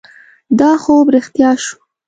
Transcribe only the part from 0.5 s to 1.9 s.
دا خوب رښتیا شو.